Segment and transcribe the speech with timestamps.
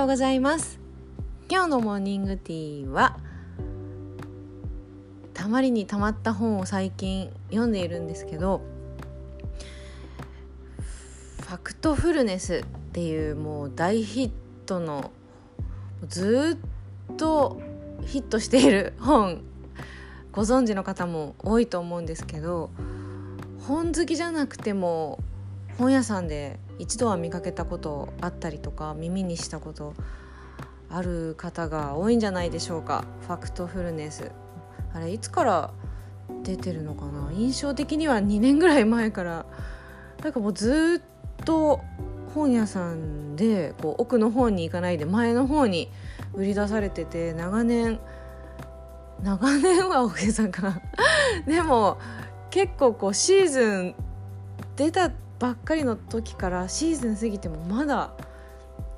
[0.00, 0.80] ようございます。
[1.50, 3.18] 今日のモーニングティーは
[5.34, 8.62] たまりにたまった本を最近読んでいるんですけど
[11.42, 14.30] ファクトフルネスっていうもう大ヒッ
[14.64, 15.10] トの
[16.08, 16.58] ず
[17.12, 17.60] っと
[18.06, 19.42] ヒットしている本
[20.32, 22.70] ご存知の方も多いと思うんですけど
[23.66, 25.18] 本好きじゃなくても
[25.78, 29.94] 本屋さんで一度は見かけたことあったりとか耳にしたこと
[30.90, 33.04] ある方が多いんじゃないでしょうか。
[33.26, 34.30] ファクトフルネス。
[34.92, 35.70] あれいつから
[36.42, 37.30] 出てるのかな？
[37.32, 39.46] 印象的には2年ぐらい前から。
[40.22, 41.80] なんかもうずっと
[42.34, 45.90] 本屋さんでこう奥の方に行かないで前の方に
[46.34, 47.98] 売り出されてて長年
[49.22, 50.80] 長年は大げさかな。
[51.46, 51.98] でも
[52.50, 53.94] 結構こうシーズン
[54.76, 58.12] 出たばっかりの時からシーズン過ぎてもまだ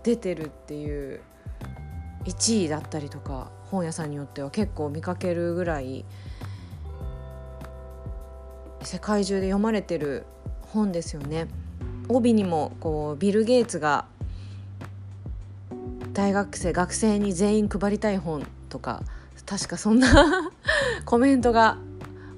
[0.02, 1.20] 出てるっていう
[2.24, 6.04] 1位だったりとか本屋さんによっては結構見かけるぐらい
[8.82, 10.26] 世界中で読まれてる
[10.62, 11.46] 本ですよね。
[12.08, 14.06] 帯にもこうビル・ゲイツが
[16.12, 19.02] 大学生学生に全員配りたい本とか
[19.46, 20.52] 確かそんな
[21.06, 21.78] コメントが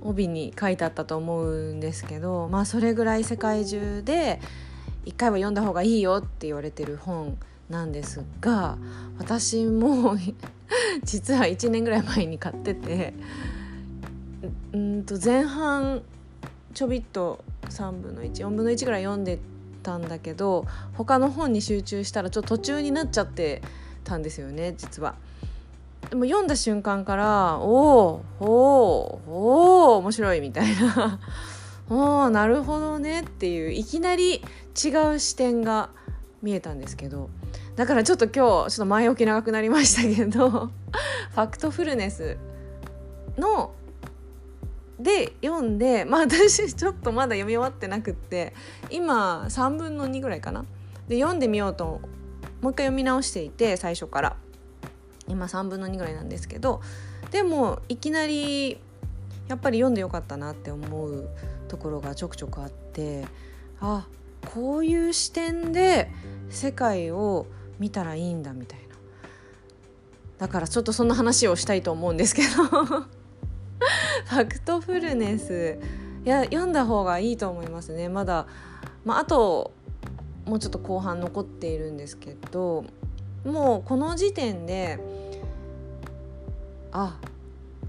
[0.04, 4.40] 帯に書いてあったと思うんですけどまあそれぐらい世界中で
[5.04, 7.38] 一回は読んだ方がいいよって言われてる本
[7.68, 8.78] なんですが
[9.18, 10.16] 私も
[11.02, 13.14] 実は1年ぐらい前に買ってて
[14.72, 16.02] うんと前半
[16.74, 19.38] ちょびっと3分の14分の1ぐらい読んで
[19.82, 23.62] たんだけど他の本に集中したらちょっと途中になっちゃって
[24.02, 25.14] たんですよね実は。
[26.10, 28.44] でも読んだ瞬間からおお
[29.26, 31.20] おお面白いみたいな。
[31.90, 35.90] おおなるほどねっていういきなり違う視点が
[36.42, 37.30] 見えたんですけど。
[37.76, 42.36] だからちょっと今日ちょっと前置き長くなりましたけど ファクトフルネス
[43.36, 43.72] の
[45.00, 48.54] で読んでまあ私ちょっとまだ読み終わってなくって
[48.90, 50.64] 今3分の2ぐらいかな。
[51.08, 52.00] で読んでみようと
[52.62, 54.36] もう一回読み直していて最初から。
[55.28, 56.82] 今3分の2ぐらいなんですけど
[57.30, 58.78] でもいきなり
[59.48, 61.28] やっぱり読んでよかったなって思う
[61.68, 63.26] ところがちょくちょくあって
[63.80, 64.06] あ
[64.52, 66.10] こういう視点で
[66.50, 67.46] 世界を
[67.78, 68.84] 見たらいいんだみたいな。
[70.38, 72.48] だからちょっとそんな話をしたいと思うんですけど。
[74.26, 75.78] ファクトフルネス。
[76.24, 78.08] いや読んだ方がいいと思いますね。
[78.08, 78.46] まだ、
[79.04, 79.72] まあ、あと
[80.46, 82.84] もうちょっと後半残っているんですけど
[83.44, 84.98] もうこの時点で
[86.94, 87.18] あ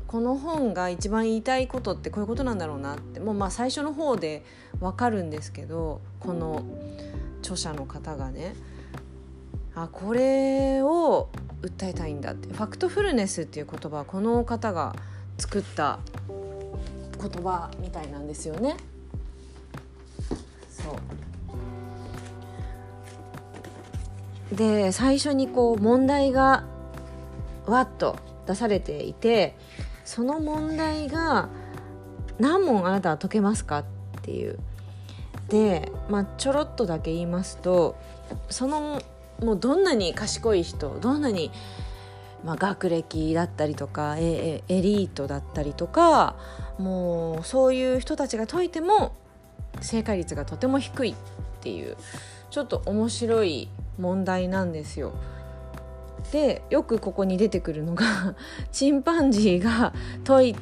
[0.08, 3.20] この本が一番言いたいことってこういうことなんだろうなって。
[3.20, 4.44] もうまあ最初の方で
[4.80, 6.64] 分かるんですけどこの
[7.42, 8.56] 著者の方がね。
[9.76, 11.30] あこれを
[11.62, 12.52] 訴えたいんだって。
[12.52, 14.96] ファクトフルネスっていう言葉はこの方が
[15.38, 18.78] 作った言葉みたいなんですよね。
[20.70, 20.98] そ
[24.52, 24.56] う。
[24.56, 26.64] で最初にこう問題が
[27.68, 29.56] わっと出されていて
[30.03, 31.50] その問題が
[32.39, 33.79] 何問あなたは解けますか？
[33.79, 33.85] っ
[34.22, 34.59] ていう
[35.50, 37.95] でまあちょろっとだけ言いますと
[38.50, 39.01] その
[39.41, 41.51] もうどんなに賢い人どんなに、
[42.44, 46.35] まあ、学歴だったりとかエエリートだったりとか
[46.77, 49.16] もうそういう人たちが解いても
[49.81, 51.16] 正解率がとても低いっ
[51.62, 51.97] ていう
[52.50, 53.69] ちょっと面白い
[54.00, 55.13] 問題なんですよ。
[56.31, 58.36] でよくここに出てくるのが
[58.72, 59.94] チンパンジーが
[60.24, 60.56] 解い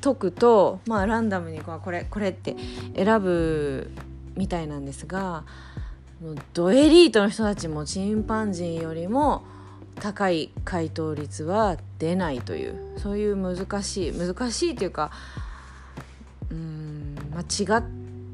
[0.00, 2.56] 解くとまあランダムにこれこれって
[2.94, 3.90] 選ぶ
[4.36, 5.44] みたいなんですが
[6.54, 9.42] ドエリートの人たちもチンパンジーよりも
[10.00, 15.10] 高い回答率は出ないというそういう難しい難しいというか
[16.50, 17.84] うん、まあ、違っ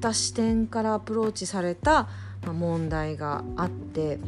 [0.01, 2.09] た視点からアプローチされた
[2.47, 4.19] 問題があって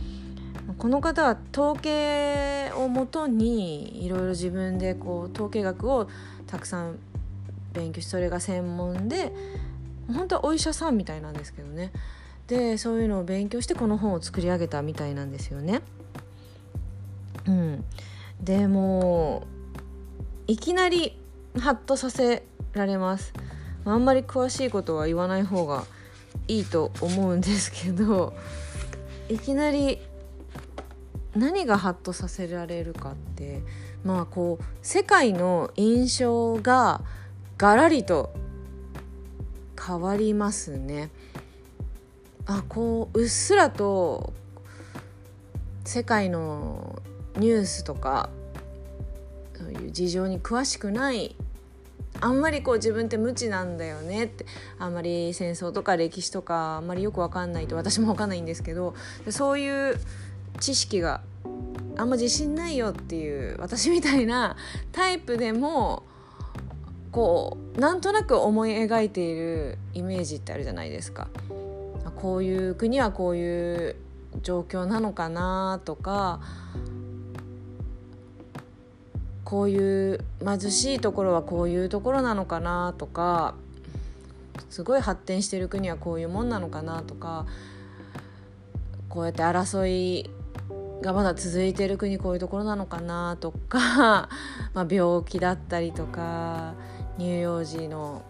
[0.79, 6.09] この方は統計をもとにいろいろ自分でこう統計学を
[6.47, 6.99] たくさん
[7.73, 9.33] 勉強しそれが専門で
[10.13, 11.93] 本当はお医者さんみたいなんですけどね
[12.47, 15.83] でそういうのを勉強してこの本を作り上げたみたいなんですよね。
[17.47, 17.85] うん、
[18.41, 19.45] でも
[20.47, 21.19] いきなり
[21.59, 23.33] ハッとさせられます。
[23.85, 25.85] あんまり詳しいことは言わない方が
[26.49, 28.33] いいと思うんですけど
[29.29, 29.99] いきなり
[31.37, 33.63] 何がハッとさせられるかって
[34.05, 37.03] まあこう世界の印象が
[37.59, 38.35] ガラリと
[39.81, 41.11] 変わりますね。
[42.47, 44.33] あこううっすらと
[45.85, 47.03] 世界の
[47.37, 48.31] ニュースとか
[49.57, 51.35] そういう事情に詳しくない
[52.21, 54.47] あんまりこう自分って無知なんだよねって
[54.79, 58.95] あんまり戦争とか歴史とかあんまりよく分かんないと私も分かんないんですけど
[59.31, 59.99] そういう
[60.59, 61.21] 知識が
[61.97, 64.57] あんま自信ないよっていう私みたいな
[64.93, 66.03] タイプでも
[67.11, 71.29] こうなんとなく思い描いているイメージってあるじゃないですか。
[72.17, 73.97] こういう国はこういう
[74.43, 76.41] 状況なのかなとか
[79.45, 83.55] こういう貧しいところはこういうところなのかなとか
[84.71, 87.47] すごい発展してる国はこういうもんなのかなとか
[89.09, 90.31] こうやって争い
[91.03, 94.29] がまだ続いてる国こういうところなのかなとか、
[94.75, 96.75] まあ、病気だったりとか
[97.19, 98.23] 乳幼児の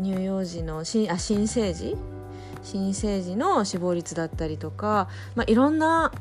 [0.00, 1.96] 乳幼児の新あ新生児？
[2.62, 6.12] 新生児の死亡率だったりとか、まあ、いろんな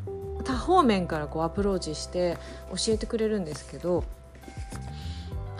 [0.44, 2.38] 多方面からこうアプローチして
[2.70, 4.04] 教えてくれるんですけど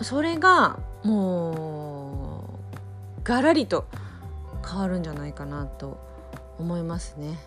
[0.02, 3.86] それがもうガラリと
[4.64, 5.98] 変わるんじゃないかなと
[6.58, 7.38] 思いますね。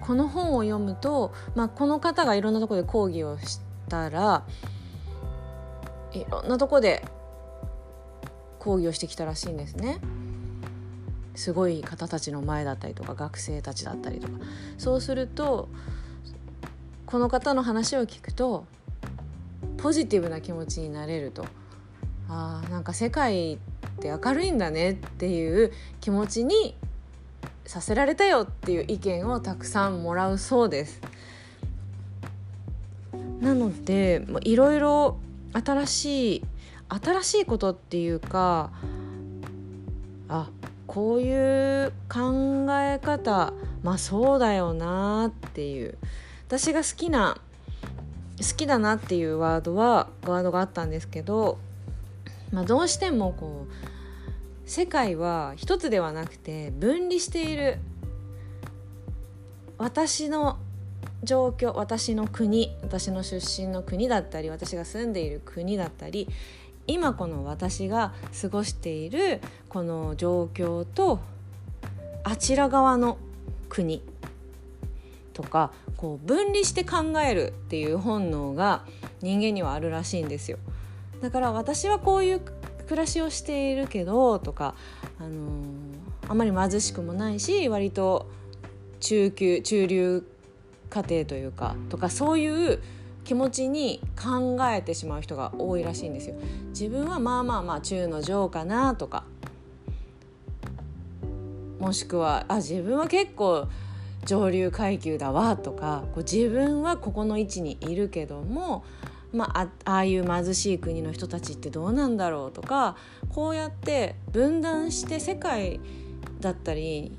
[0.00, 4.44] この本を読むと、まあ、この方がいろんなところで講義をしたら
[6.12, 7.04] いろんなとこで
[8.58, 9.98] 講義をしてきたらしいんですね。
[11.34, 14.34] すごい方たちの前だったりとか学生たちだったりとか
[14.78, 15.68] そうすると
[17.06, 18.66] この方の話を聞くと
[19.78, 21.44] ポジティブな気持ちになれると
[22.28, 23.58] あなんか世界
[24.12, 26.76] って明るいんだねっていう気持ちに
[27.64, 31.00] させられたよっていう意見をたくさんもらうそうです。
[33.40, 35.18] なのでいろいろ
[35.52, 36.44] 新しい
[36.88, 38.70] 新しいことっていうか
[40.28, 40.50] あ
[40.86, 43.52] こういう考え方
[43.82, 45.98] まあそうだよなっていう
[46.46, 47.38] 私が好きな
[48.38, 51.58] 好きだなっていうワードはワードがあったんですけど、
[52.50, 53.93] まあ、どうしてもこう
[54.66, 57.78] 世界は一つではなくて分離している。
[59.76, 60.58] 私の
[61.24, 66.28] 状況私の国私の出身の国だったり私が住んでいる国だったり
[66.86, 71.20] 今この私が過ごしているこの状況と
[72.22, 73.18] あちら側の
[73.68, 74.02] 国
[75.32, 78.84] とかこう分離して考えるっていう本能が
[79.20, 80.58] 人間にはあるらしいんですよ。
[81.20, 82.40] だから私はこういう
[82.84, 84.74] 暮らしをしているけどとか、
[85.18, 88.30] あのー、あまり貧しくもないし割と
[89.00, 90.26] 中級中流
[90.90, 92.82] 家庭というかとかそういう
[93.24, 96.36] 気持ちに考えてしまう人が多いらしいんですよ。
[96.68, 99.24] 自分はまあまあまあ中の上かなとか
[101.80, 103.66] もしくはあ自分は結構
[104.24, 108.84] 上流階級だわとかこう自分はここの位置にいるけども、
[109.34, 112.96] まあ、ああいう貧しい国の人たちってどうなんだろうとか
[113.30, 115.80] こうやって分断して世界
[116.40, 117.12] だったり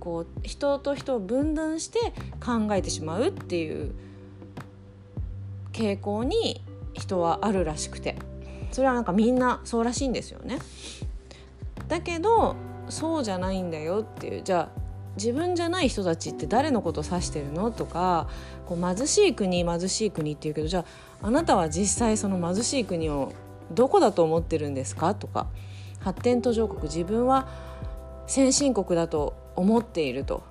[0.00, 1.98] こう人と人を分断して
[2.44, 3.92] 考えてしまうっていう
[5.72, 6.62] 傾向に
[6.94, 8.16] 人はあるらしくて
[8.72, 10.58] それはなんかみんなそうらしいんですよね。
[11.88, 12.56] だけど
[12.88, 14.87] そうじゃないんだよっていうじゃあ
[15.18, 17.70] 自分じゃない人たちって誰のことを指してるの？
[17.70, 18.28] とか
[18.66, 20.84] こう貧しい国貧しい国っていうけどじゃ
[21.22, 23.32] ああなたは実際その貧しい国を
[23.72, 25.14] どこだと思ってるんですか？
[25.14, 25.46] とか
[26.00, 27.48] 発展途上国自分は
[28.26, 30.42] 先進国だと思っていると。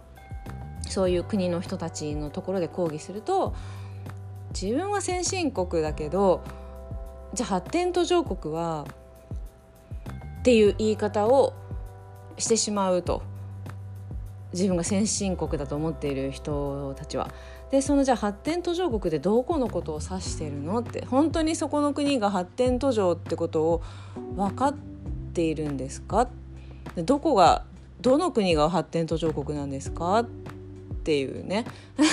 [0.90, 3.54] そういう国の人たちのところで抗議すると
[4.54, 6.46] 自分は先進国だけど
[7.34, 8.86] じゃあ発展途上国は
[10.40, 11.54] っていう言い方を
[12.38, 13.22] してしまうと。
[14.54, 17.30] 自分が先進国だと思っている人たちは。
[17.72, 21.06] でそのじゃあ発展途上国でどこのことを指してるのって。
[21.06, 23.82] 本当にそこの国が発展途上ってことを
[24.36, 24.74] 分かっ
[25.34, 26.28] ているんですか？
[26.96, 27.66] どこが
[28.02, 30.20] どの国が発展途上国なんですか？
[30.20, 30.26] っ
[31.04, 31.66] ていうね。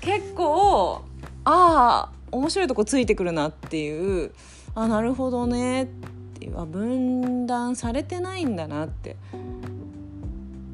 [0.00, 1.02] 結構
[1.44, 4.32] ああ面白いとこついてくるなっていう。
[4.74, 5.84] あなるほどね。
[5.84, 5.86] っ
[6.34, 6.60] ていう。
[6.60, 9.16] あ分断されてないんだなって。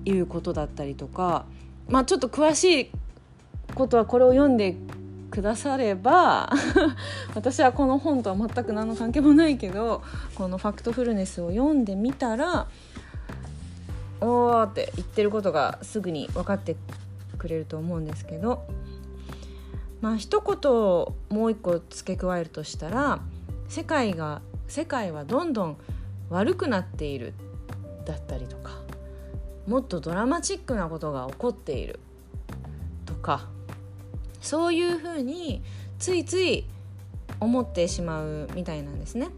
[0.04, 1.44] いうことだったりとか
[1.88, 2.90] まあちょっと詳しい
[3.74, 4.76] ことはこれを読んで
[5.30, 6.50] くだされば
[7.34, 10.02] 私はこの本とは全く何の関係もないけど
[10.34, 12.66] この「ファクトフルネス」を読んでみたら
[14.20, 16.76] おーって言ってることがすぐに分かって
[17.38, 18.64] くれると思うんですけど
[20.00, 23.20] まあ一言もう一個付け加えるとしたら
[23.68, 25.76] 世界が世界はどんどん
[26.28, 27.34] 悪くなっている
[28.04, 28.72] だったりとか
[29.66, 32.00] もっとドラマチックなことが起こっている
[33.06, 33.48] とか
[34.40, 35.62] そういうふうに
[35.98, 36.64] ついつい
[37.40, 39.28] 思ってしまうみたいなんですね。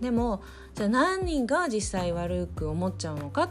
[0.00, 0.42] でも
[0.74, 3.50] じゃあ何が実際悪く思っちゃうのか？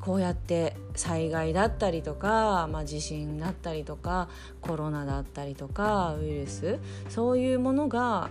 [0.00, 4.28] こうやって災害だったりとか、まあ、地震だったりとか
[4.60, 6.78] コロナだったりとかウイルス
[7.08, 8.30] そういうものが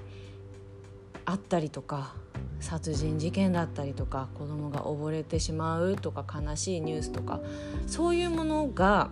[1.26, 2.14] あったりとか
[2.60, 7.40] 殺人事件だったりとか子供が溺れてしまうとか悲しいニュースとか
[7.88, 9.10] そういうものが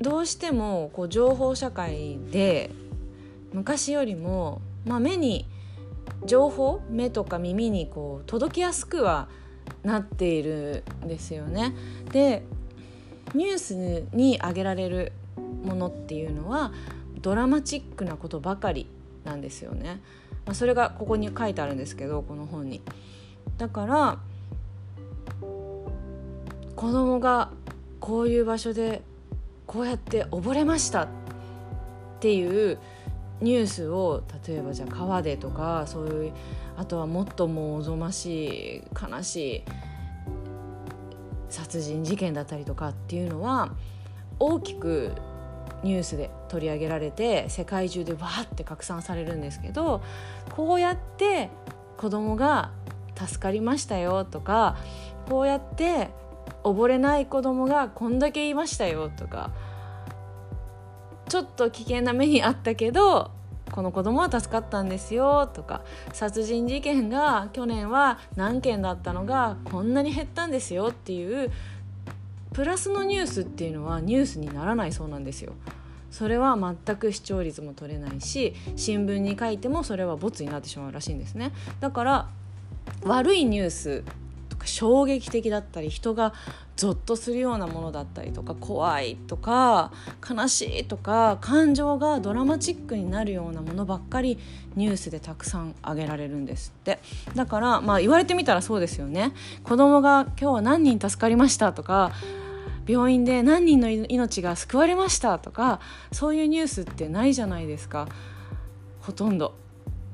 [0.00, 2.70] どうしてもこう情報社会で
[3.52, 5.46] 昔よりも、まあ、目に
[6.24, 9.28] 情報目とか耳にこう届きやすくは
[9.82, 11.74] なっているんですよね。
[12.12, 12.42] で
[13.34, 16.72] ニュースに挙げられるものっていうのは
[17.20, 18.86] ドラマチックなことばかり
[19.24, 20.00] なんですよね。
[20.48, 22.80] まあ、それがここに書いてあるんですけどこの本に。
[23.58, 24.18] だから
[25.40, 27.50] 子供が
[28.00, 29.02] こういう場所で
[29.66, 31.08] こうやって溺れましたっ
[32.20, 32.78] ていう
[33.42, 36.32] ニュースを例えばじゃあ川でとかそういう
[36.78, 39.62] あとはもっともうおぞましい悲しい
[41.50, 43.74] 殺人事件だったりとかっていうのは
[44.38, 45.12] 大きく
[45.82, 50.02] ニュースで取り上げられて世界中でわーって拡散されるんですけど
[50.50, 51.50] こうやって
[51.96, 52.70] 子供が
[53.16, 54.76] 助かりましたよとか
[55.28, 56.08] こうやって
[56.64, 59.50] 溺れない子供がこんだけいましたよとか
[61.28, 63.30] ちょっと危険な目にあったけど
[63.70, 65.82] この子供は助かったんですよとか
[66.12, 71.50] 殺人事件が去年は何件だったのがこんなに減ったんですよっていう
[72.58, 75.52] プラスのニュースっていうのはニュースにならないそうなんですよ。
[76.10, 81.52] それは全く視聴率も取れないし新聞に書いてもそれはボツになってしまうらしいんですね。
[81.78, 82.28] だから
[83.04, 84.02] 悪いニュース
[84.48, 86.34] とか衝撃的だったり人が
[86.74, 89.92] ゾッとするようなものだったりとか怖いとか
[90.28, 94.36] 悲しいとか感情がドラマチックになるようなものばっかり
[94.74, 96.98] ニュースでたくさん挙げられるんですって。
[97.36, 99.32] だからまあ言われてみたらそうですよね。
[99.62, 101.72] 子供が今日は何人助かりました？
[101.72, 102.10] とか
[102.88, 105.80] 病院で何人の命が救われましたとか
[106.10, 108.08] そういうニュースってないじゃないですか。
[109.00, 109.54] ほとんど。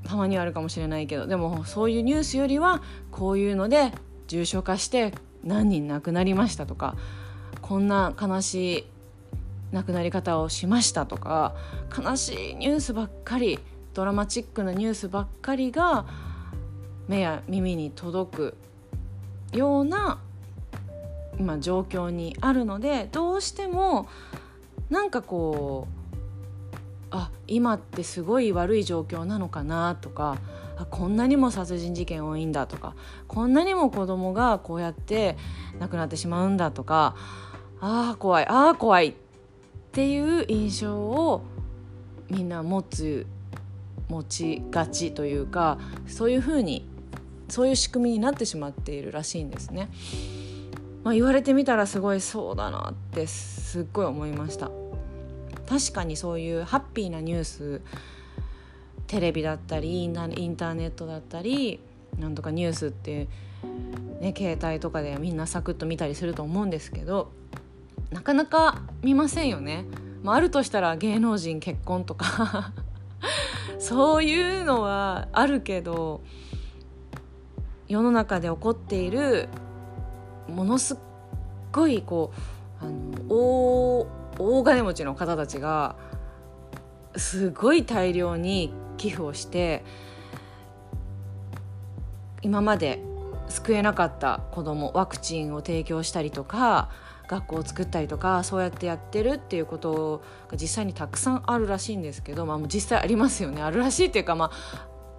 [0.04, 1.26] たまにはあるかもしれないけど。
[1.26, 3.92] でもそういうニュースよりはこういうので
[4.26, 5.14] 重症化して
[5.44, 6.96] 何人亡くなりましたとか
[7.62, 8.84] こんな悲しい
[9.72, 11.54] 亡くなり方をしましたとか
[11.96, 13.58] 悲しいニュースばっかり
[13.92, 16.06] ドラマチックなニュースばっかりが
[17.08, 18.56] 目や耳に届く
[19.52, 20.20] ような
[21.38, 24.08] 今状況にあるのでどうしても
[24.90, 26.04] なんかこう
[27.10, 30.38] あ今ってすごい悪い状況なのかなとか
[30.76, 32.94] あこんなにも殺人事件多いんだとか
[33.28, 35.36] こんなにも子供がこうやって
[35.78, 37.14] 亡くなってしまうんだとか
[37.80, 39.14] ああ怖いああ怖いっ
[39.92, 41.42] ていう印象を
[42.28, 43.26] みんな持つ
[44.08, 46.88] 持ちがちというかそういうふうに
[47.48, 49.90] そういう仕組みになってしまっているらしいんですね。
[51.04, 54.70] まあ、言われてみたらすごいそうだなってすっごい思いました
[55.68, 57.80] 確かにそういうハッピーなニュース
[59.06, 61.78] テレビだったりインターネットだったり
[62.18, 63.28] なんとかニュースって
[64.20, 67.30] ね携帯とかでみんなサクッと見たりすると思うんですけど
[68.10, 69.84] なかなか見ませんよね。
[70.22, 72.72] まあ、あるとしたら芸能人結婚とか
[73.78, 76.22] そういうのはあるけど
[77.88, 79.48] 世の中で起こっている
[80.48, 80.96] ものすっ
[81.72, 82.32] ごいこ
[82.82, 84.06] うあの
[84.38, 85.96] 大金持ちの方たちが
[87.16, 89.84] すごい大量に寄付をして
[92.42, 93.00] 今まで
[93.48, 96.90] 救えなかった子どもワクチンを提供したりとか
[97.26, 104.50] 学校を作ったりとかそうやってやってるっていうことが実際にたくさんあるらしいんですけど、まあ、実際ありますよねあるらしいっていうか、ま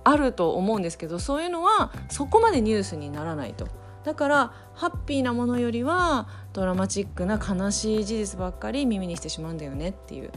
[0.03, 3.67] あ、あると思うんですけどそういうのはそこまでニュースにならないと。
[4.05, 10.31] だからハッピーなものよりはドラマチックな悲しい事実ばっかり耳にしてしまうんだよねっていう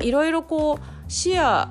[0.00, 1.68] いろいろこう視野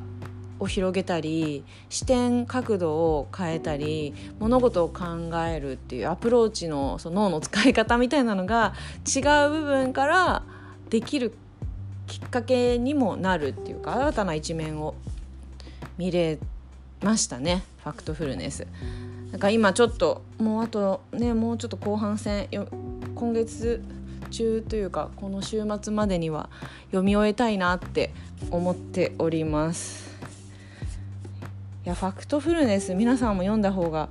[0.59, 5.05] を広げたり視点角度を変えたり物事を考
[5.47, 8.73] えるっていうアプローチのその脳の使い方みたいなのが
[9.05, 10.43] 違う部分から
[10.89, 11.35] できる
[12.07, 14.95] きっかけにもなるっていうか新たな一面を
[15.99, 16.39] 見れ
[17.03, 18.65] ましたねファクトフルネス。
[19.33, 22.47] なんか今ちょっともうあとねもうちょっと後半戦
[23.15, 23.83] 今月
[24.29, 26.51] 中というかこの週末までには
[26.91, 28.13] 読み終えたいなって
[28.51, 30.15] 思っております
[31.83, 34.09] いやファクトフルネス皆さんも読んだ方が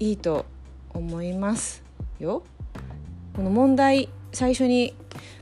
[0.00, 0.46] いいと
[0.92, 1.84] 思います
[2.18, 2.42] よ。
[3.34, 4.96] この問題最初に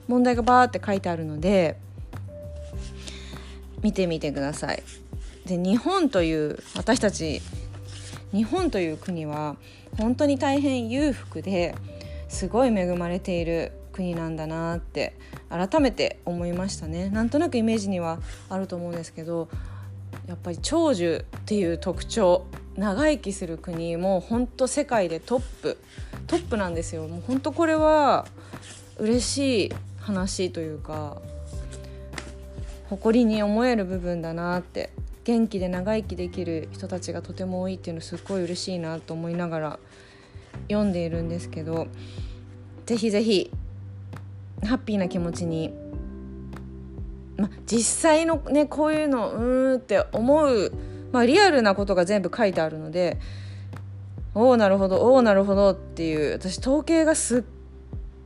[0.07, 1.79] 問題がバーって書いてあるので
[3.81, 4.83] 見てみてください。
[5.47, 7.41] で日本という私たち
[8.35, 9.57] 日本という国は
[9.97, 11.77] 本当に大変裕福で
[12.29, 15.15] すごい恵まれている国なんだなって
[15.49, 17.11] 改めて思いましたね。
[17.11, 18.19] なんとなくイメージには
[18.51, 19.49] あると思うんですけど
[20.27, 22.45] やっぱり長寿っていう特徴
[22.77, 25.79] 長生きする国も本当世界でトップ。
[26.27, 27.07] トップなんですよ。
[27.07, 28.27] もう本当これは
[28.99, 31.19] 嬉しい話というか
[32.89, 34.91] 誇りに思える部分だなって
[35.25, 39.79] 元気で長生きできる人たちがとても多いっていうのすっごい嬉しいなと思いながら
[40.69, 41.89] 読んでいるんですけど
[42.87, 43.51] ぜひぜひ
[44.65, 45.73] ハッピーな気持ちに、
[47.39, 50.73] ま、実際のねこういうのうーんって思う、
[51.13, 53.19] ま、リアルなことが全部書いてあるので
[54.35, 57.43] おおなるほどおおなるほどっていう私統計がすっ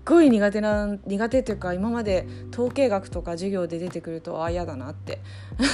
[0.08, 5.20] ごい苦手な苦手というか今まで統計学とか授業で出てくるとああ嫌だなって。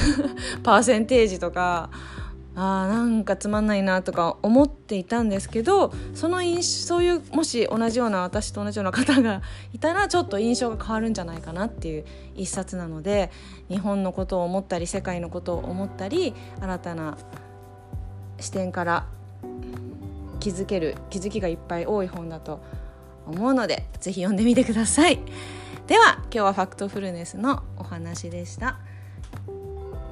[0.63, 1.91] パーセンテージとか
[2.57, 12.05] あーなんかつまんないなとか思っていたんですけどその印そういうもし同じような私と同じような方がいたらちょっと印象が変わるんじゃないかなっていう
[12.37, 13.31] 一冊なので
[13.69, 17.19] 日本のことを思ったり世界のことを思ったり新たな
[18.39, 19.07] 視点から
[20.39, 22.61] 気づける気づきがいっぱい多い本だと
[23.27, 25.19] 思うのでぜひ読んでみてください。
[25.87, 28.79] では今日はファクトフルネスのお話でした。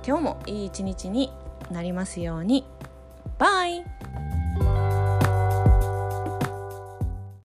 [0.07, 1.31] 今日もいい一日に
[1.71, 2.67] なりますように。
[3.39, 3.85] バイ。